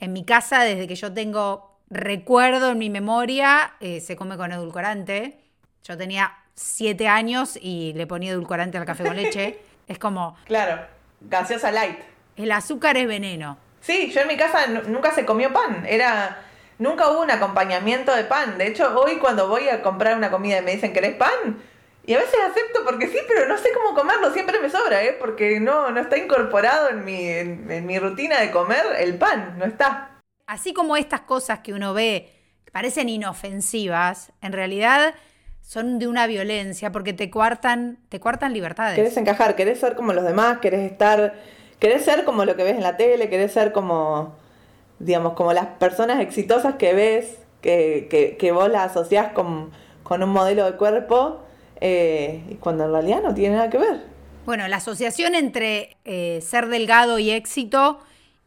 [0.01, 4.51] en mi casa desde que yo tengo recuerdo en mi memoria, eh, se come con
[4.51, 5.39] edulcorante.
[5.85, 9.61] Yo tenía siete años y le ponía edulcorante al café con leche.
[9.87, 10.37] es como...
[10.47, 10.87] Claro,
[11.21, 11.99] gaseosa light.
[12.37, 13.59] El azúcar es veneno.
[13.83, 16.39] Sí, yo en mi casa nunca se comió pan, era
[16.79, 18.59] Nunca hubo un acompañamiento de pan.
[18.59, 21.63] De hecho, hoy cuando voy a comprar una comida y me dicen, ¿querés pan?
[22.05, 25.17] Y a veces acepto porque sí, pero no sé cómo comerlo, siempre me sobra, ¿eh?
[25.19, 29.65] Porque no, no está incorporado en mi, en, mi rutina de comer el pan, no
[29.65, 30.21] está.
[30.47, 32.29] Así como estas cosas que uno ve
[32.65, 35.15] que parecen inofensivas, en realidad
[35.61, 38.97] son de una violencia porque te cuartan, te cuartan libertades.
[38.97, 41.35] Querés encajar, querés ser como los demás, querés estar,
[41.79, 44.37] querés ser como lo que ves en la tele, querés ser como
[45.03, 49.71] digamos, como las personas exitosas que ves, que, que, vos las asociás con,
[50.03, 51.41] con, un modelo de cuerpo,
[51.81, 54.03] eh, cuando en realidad no tiene nada que ver.
[54.47, 58.01] Bueno, la asociación entre eh, ser delgado y éxito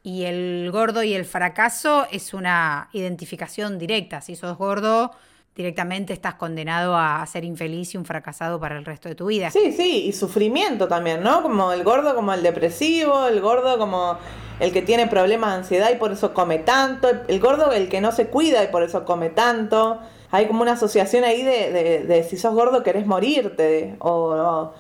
[0.04, 4.22] y el gordo y el fracaso es una identificación directa.
[4.22, 5.12] Si sos gordo,
[5.56, 9.50] directamente estás condenado a ser infeliz y un fracasado para el resto de tu vida.
[9.52, 11.42] Sí, sí, y sufrimiento también, ¿no?
[11.42, 14.18] Como el gordo como el depresivo, el gordo como
[14.60, 18.02] el que tiene problemas de ansiedad y por eso come tanto, el gordo el que
[18.02, 20.00] no se cuida y por eso come tanto.
[20.32, 24.74] Hay como una asociación ahí de, de, si sos gordo querés morirte o,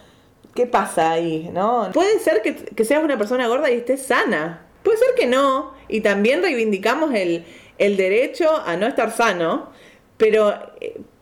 [0.54, 1.90] qué pasa ahí, ¿no?
[1.94, 4.66] Puede ser que, que seas una persona gorda y estés sana.
[4.84, 5.74] Puede ser que no.
[5.88, 7.46] Y también reivindicamos el,
[7.78, 9.76] el derecho a no estar sano
[10.18, 10.54] pero,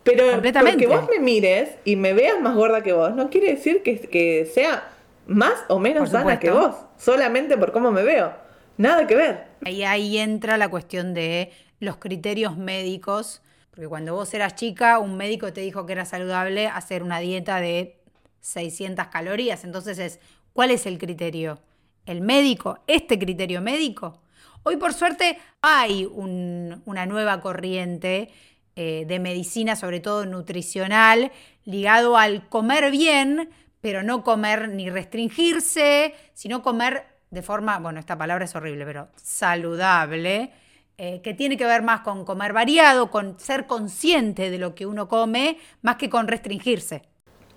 [0.04, 3.82] pero porque vos me mires y me veas más gorda que vos, no quiere decir
[3.82, 4.90] que, que sea
[5.28, 8.34] más o menos sana que vos, solamente por cómo me veo.
[8.78, 9.48] Nada que ver.
[9.66, 15.16] Y ahí entra la cuestión de los criterios médicos, porque cuando vos eras chica, un
[15.16, 18.00] médico te dijo que era saludable hacer una dieta de
[18.42, 19.64] 600 calorías.
[19.64, 20.20] Entonces es,
[20.54, 21.60] ¿cuál es el criterio?
[22.06, 22.80] ¿El médico?
[22.88, 24.22] ¿Este criterio médico?
[24.64, 28.30] Hoy por suerte hay una nueva corriente
[28.76, 31.32] eh, de medicina, sobre todo nutricional,
[31.66, 33.50] ligado al comer bien,
[33.84, 39.10] pero no comer ni restringirse, sino comer de forma, bueno, esta palabra es horrible, pero
[39.22, 40.52] saludable,
[40.98, 44.86] eh, que tiene que ver más con comer variado, con ser consciente de lo que
[44.86, 47.02] uno come, más que con restringirse.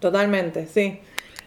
[0.01, 0.99] Totalmente, sí.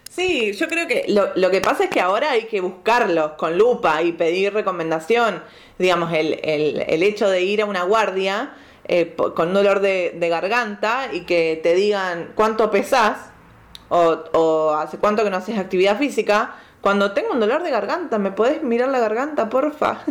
[0.08, 4.00] Sí, yo creo que lo, que pasa es que ahora hay que buscarlos con lupa
[4.02, 5.42] y pedir recomendación.
[5.78, 8.54] Digamos, el, el hecho de ir a una guardia
[8.92, 13.29] eh, con dolor de, garganta y que te digan cuánto pesás
[13.90, 18.30] o, hace cuánto que no haces actividad física, cuando tengo un dolor de garganta, ¿me
[18.30, 20.00] podés mirar la garganta, porfa?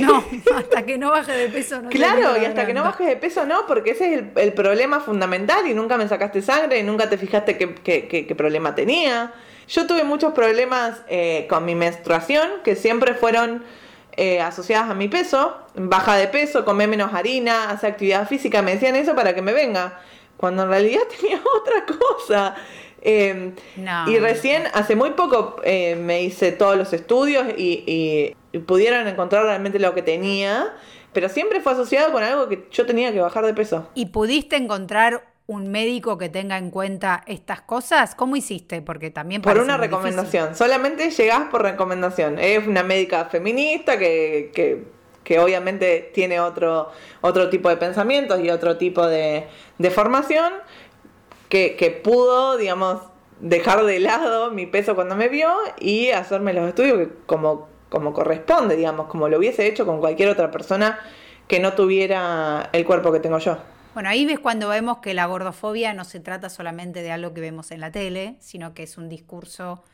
[0.00, 0.24] No,
[0.56, 1.90] hasta que no baje de peso no.
[1.90, 5.64] Claro, y hasta que no bajes de peso no, porque ese es el, problema fundamental
[5.68, 9.32] y nunca me sacaste sangre y nunca te fijaste qué, problema tenía.
[9.68, 13.62] Yo tuve muchos problemas eh, con mi menstruación que siempre fueron
[14.16, 18.72] eh, asociadas a mi peso, baja de peso, come menos harina, hace actividad física, me
[18.72, 20.00] decían eso para que me venga,
[20.36, 22.54] cuando en realidad tenía otra cosa.
[23.08, 23.54] Em,
[24.08, 29.44] y recién, hace muy poco, eh, me hice todos los estudios y, y, pudieron encontrar
[29.44, 30.74] realmente lo que tenía,
[31.12, 33.88] pero siempre fue asociado con algo que yo tenía que bajar de peso.
[33.94, 38.16] ¿Y pudiste encontrar un médico que tenga en cuenta estas cosas?
[38.16, 38.82] ¿Cómo hiciste?
[38.82, 39.40] Porque también...
[39.40, 42.40] Por una recomendación, solamente llegás por recomendación.
[42.40, 44.50] Es una médica feminista que,
[45.22, 46.90] que, obviamente tiene otro,
[47.20, 49.46] otro tipo de pensamientos y otro tipo de,
[49.78, 50.52] de formación,
[51.48, 53.02] que, pudo, digamos,
[53.40, 58.76] dejar de lado mi peso cuando me vio y hacerme los estudios como como corresponde,
[58.76, 60.98] digamos, como lo hubiese hecho con cualquier otra persona
[61.48, 63.58] que no tuviera el cuerpo que tengo yo.
[63.94, 67.40] Bueno, ahí ves cuando vemos que la gordofobia no se trata solamente de algo que
[67.40, 69.84] vemos en la tele, sino que es un discurso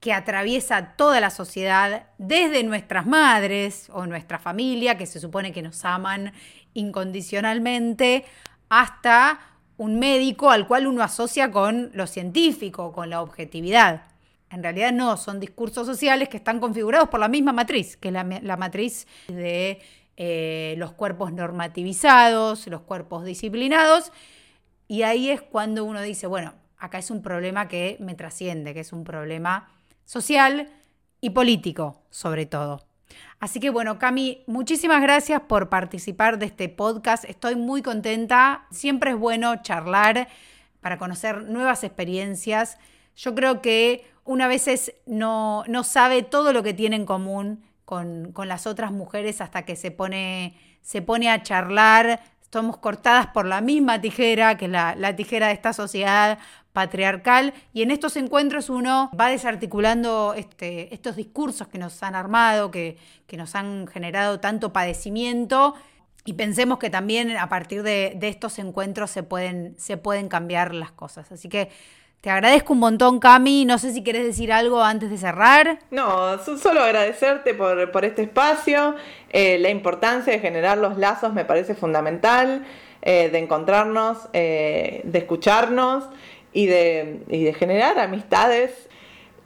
[0.00, 5.62] que atraviesa toda la sociedad, desde nuestras madres o nuestra familia, que se supone que
[5.62, 6.32] nos aman
[6.74, 8.26] incondicionalmente,
[8.68, 9.40] hasta
[9.78, 14.02] un médico al cual uno asocia con lo científico, con la objetividad.
[14.50, 18.14] En realidad no, son discursos sociales que están configurados por la misma matriz, que es
[18.14, 19.80] la, matriz de
[20.16, 24.12] eh, los cuerpos normativizados, los cuerpos disciplinados,
[24.88, 28.80] y ahí es cuando uno dice, bueno, acá es un problema que me trasciende, que
[28.80, 29.68] es un problema
[30.04, 30.68] social
[31.20, 32.85] y político, sobre todo.
[33.40, 37.24] Así que bueno, Cami, muchísimas gracias por participar de este podcast.
[37.24, 38.66] Estoy muy contenta.
[38.70, 40.28] Siempre es bueno charlar
[40.80, 42.78] para conocer nuevas experiencias.
[43.16, 48.34] Yo creo que una vez no, no sabe todo lo que tiene en común con,
[48.46, 52.20] las otras mujeres hasta que se pone, se pone a charlar.
[52.52, 56.38] Somos cortadas por la misma tijera, que es la, la tijera de esta sociedad
[56.76, 62.70] patriarcal y en estos encuentros uno va desarticulando este, estos discursos que nos han armado,
[62.70, 65.74] que, que, nos han generado tanto padecimiento
[66.26, 70.74] y pensemos que también a partir de, de, estos encuentros se pueden, se pueden cambiar
[70.74, 71.32] las cosas.
[71.32, 71.70] Así que
[72.26, 73.64] te agradezco un montón, Cami.
[73.66, 75.78] No sé si quieres decir algo antes de cerrar.
[75.92, 78.96] No, solo agradecerte por, este espacio.
[79.30, 82.66] Eh, la importancia de generar los lazos me parece fundamental,
[83.02, 86.02] eh, de encontrarnos, eh, de escucharnos
[86.52, 88.72] y de, generar amistades.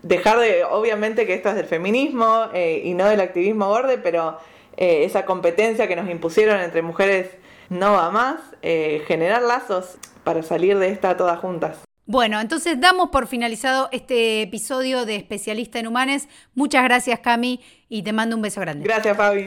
[0.02, 4.38] Dejar de, obviamente que esto es del feminismo y no del activismo borde, pero
[4.78, 7.28] esa competencia que nos impusieron entre mujeres
[7.68, 8.40] no va más.
[8.62, 11.89] Generar lazos para salir de esta todas juntas.
[12.11, 16.26] Bueno, entonces damos por finalizado este episodio de Especialista en Humanes.
[16.56, 18.84] Muchas gracias, Cami, y te mando un beso grande.
[18.84, 19.46] Gracias, Fabi.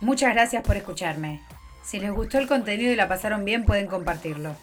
[0.00, 1.42] Muchas gracias por escucharme.
[1.84, 4.56] Si les gustó el contenido y la pasaron bien, pueden compartirlo.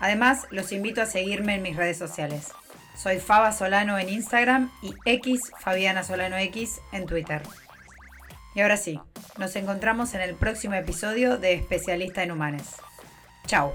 [0.00, 2.48] Además, los invito a seguirme en mis redes sociales.
[2.96, 7.42] Soy Faba Solano en Instagram y X Fabiana Solano X en Twitter.
[8.56, 8.98] Y ahora sí,
[9.38, 12.74] nos encontramos en el próximo episodio de Especialista en Humanes.
[13.46, 13.72] Chao.